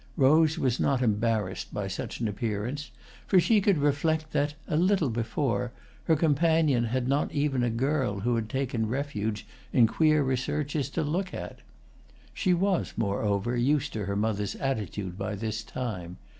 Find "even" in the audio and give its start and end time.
7.31-7.61